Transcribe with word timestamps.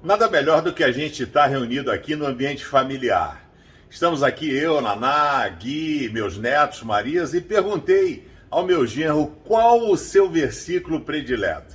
Nada 0.00 0.30
melhor 0.30 0.62
do 0.62 0.72
que 0.72 0.84
a 0.84 0.92
gente 0.92 1.24
estar 1.24 1.46
reunido 1.46 1.90
aqui 1.90 2.14
no 2.14 2.24
ambiente 2.24 2.64
familiar. 2.64 3.50
Estamos 3.90 4.22
aqui 4.22 4.48
eu, 4.48 4.80
Naná, 4.80 5.48
Gui, 5.48 6.08
meus 6.10 6.38
netos, 6.38 6.84
Marias, 6.84 7.34
e 7.34 7.40
perguntei 7.40 8.28
ao 8.48 8.64
meu 8.64 8.86
genro 8.86 9.26
qual 9.44 9.90
o 9.90 9.96
seu 9.96 10.30
versículo 10.30 11.00
predileto. 11.00 11.74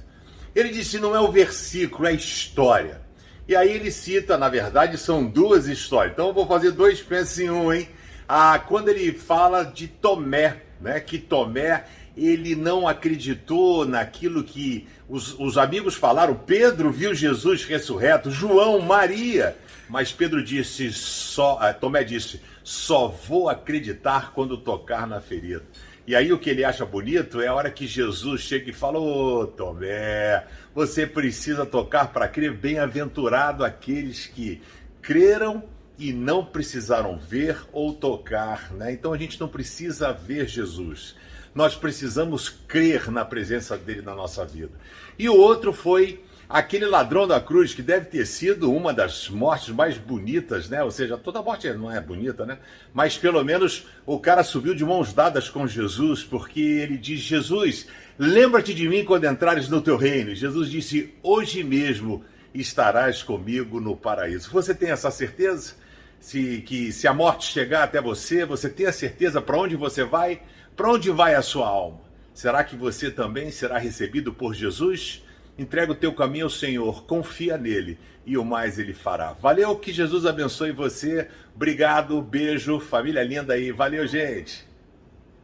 Ele 0.55 0.69
disse: 0.69 0.99
não 0.99 1.13
é 1.13 1.19
o 1.19 1.33
versículo, 1.33 2.07
é 2.07 2.11
a 2.11 2.13
história. 2.13 3.01
E 3.45 3.57
aí 3.57 3.73
ele 3.73 3.91
cita, 3.91 4.37
na 4.37 4.47
verdade, 4.47 4.97
são 4.97 5.25
duas 5.25 5.67
histórias. 5.67 6.13
Então 6.13 6.27
eu 6.29 6.33
vou 6.33 6.47
fazer 6.47 6.71
dois 6.71 7.01
pensos 7.01 7.39
em 7.39 7.49
um, 7.49 7.73
hein? 7.73 7.89
Ah, 8.25 8.57
quando 8.57 8.87
ele 8.87 9.11
fala 9.11 9.65
de 9.65 9.89
Tomé, 9.89 10.61
né? 10.79 11.01
Que 11.01 11.17
Tomé 11.17 11.83
ele 12.15 12.55
não 12.55 12.87
acreditou 12.87 13.85
naquilo 13.85 14.43
que 14.43 14.87
os, 15.09 15.37
os 15.39 15.57
amigos 15.57 15.95
falaram. 15.95 16.35
Pedro 16.35 16.91
viu 16.91 17.13
Jesus 17.13 17.65
ressurreto, 17.65 18.29
João, 18.29 18.79
Maria. 18.79 19.55
Mas 19.89 20.11
Pedro 20.11 20.43
disse, 20.43 20.91
só, 20.91 21.57
ah, 21.59 21.73
Tomé 21.73 22.03
disse, 22.03 22.41
só 22.63 23.07
vou 23.07 23.49
acreditar 23.49 24.31
quando 24.33 24.57
tocar 24.57 25.05
na 25.05 25.19
ferida. 25.19 25.63
E 26.05 26.15
aí 26.15 26.33
o 26.33 26.37
que 26.37 26.49
ele 26.49 26.65
acha 26.65 26.85
bonito 26.85 27.39
é 27.41 27.47
a 27.47 27.53
hora 27.53 27.71
que 27.71 27.87
Jesus 27.87 28.41
chega 28.41 28.69
e 28.69 28.73
fala: 28.73 28.99
Ô 28.99 29.47
Tomé, 29.47 30.45
você 30.75 31.07
precisa 31.07 31.65
tocar 31.65 32.11
para 32.11 32.27
crer. 32.27 32.51
Bem-aventurado 32.51 33.63
aqueles 33.63 34.27
que 34.27 34.61
creram 35.01 35.63
e 36.03 36.11
não 36.11 36.43
precisaram 36.43 37.17
ver 37.17 37.57
ou 37.71 37.93
tocar, 37.93 38.73
né? 38.73 38.91
Então 38.91 39.13
a 39.13 39.17
gente 39.17 39.39
não 39.39 39.47
precisa 39.47 40.11
ver 40.11 40.49
Jesus. 40.49 41.15
Nós 41.55 41.75
precisamos 41.77 42.49
crer 42.49 43.09
na 43.09 43.23
presença 43.23 43.77
dele 43.77 44.01
na 44.01 44.13
nossa 44.13 44.43
vida. 44.43 44.73
E 45.17 45.29
o 45.29 45.37
outro 45.37 45.71
foi 45.71 46.21
aquele 46.49 46.85
ladrão 46.85 47.25
da 47.25 47.39
cruz, 47.39 47.73
que 47.73 47.81
deve 47.81 48.07
ter 48.07 48.25
sido 48.25 48.69
uma 48.69 48.93
das 48.93 49.29
mortes 49.29 49.69
mais 49.69 49.97
bonitas, 49.97 50.67
né? 50.67 50.83
Ou 50.83 50.91
seja, 50.91 51.17
toda 51.17 51.41
morte 51.41 51.71
não 51.71 51.89
é 51.89 52.01
bonita, 52.01 52.45
né? 52.45 52.57
Mas 52.93 53.17
pelo 53.17 53.41
menos 53.41 53.87
o 54.05 54.19
cara 54.19 54.43
subiu 54.43 54.75
de 54.75 54.83
mãos 54.83 55.13
dadas 55.13 55.47
com 55.47 55.65
Jesus, 55.65 56.21
porque 56.21 56.59
ele 56.59 56.97
diz: 56.97 57.21
Jesus, 57.21 57.87
lembra-te 58.19 58.73
de 58.73 58.89
mim 58.89 59.05
quando 59.05 59.23
entrares 59.23 59.69
no 59.69 59.79
teu 59.79 59.95
reino. 59.95 60.35
Jesus 60.35 60.69
disse: 60.69 61.13
Hoje 61.23 61.63
mesmo 61.63 62.25
estarás 62.53 63.23
comigo 63.23 63.79
no 63.79 63.95
paraíso. 63.95 64.51
Você 64.51 64.75
tem 64.75 64.91
essa 64.91 65.09
certeza? 65.09 65.81
Se, 66.23 66.61
que 66.61 66.93
se 66.93 67.05
a 67.05 67.13
morte 67.13 67.51
chegar 67.51 67.83
até 67.83 67.99
você, 67.99 68.45
você 68.45 68.69
tem 68.69 68.85
a 68.85 68.93
certeza 68.93 69.41
para 69.41 69.57
onde 69.57 69.75
você 69.75 70.05
vai? 70.05 70.41
Para 70.73 70.89
onde 70.89 71.11
vai 71.11 71.35
a 71.35 71.41
sua 71.41 71.67
alma? 71.67 71.99
Será 72.33 72.63
que 72.63 72.77
você 72.77 73.11
também 73.11 73.51
será 73.51 73.77
recebido 73.77 74.33
por 74.33 74.53
Jesus? 74.55 75.21
Entrega 75.59 75.91
o 75.91 75.95
teu 75.95 76.13
caminho 76.13 76.45
ao 76.45 76.49
Senhor, 76.49 77.03
confia 77.03 77.57
nele 77.57 77.99
e 78.25 78.37
o 78.37 78.45
mais 78.45 78.79
ele 78.79 78.93
fará. 78.93 79.33
Valeu, 79.33 79.75
que 79.75 79.91
Jesus 79.91 80.25
abençoe 80.25 80.71
você. 80.71 81.27
Obrigado, 81.53 82.21
beijo, 82.21 82.79
família 82.79 83.21
linda 83.21 83.55
aí. 83.55 83.73
Valeu, 83.73 84.07
gente. 84.07 84.65